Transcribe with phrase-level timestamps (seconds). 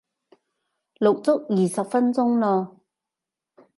[0.97, 2.79] 錄足二十分鐘咯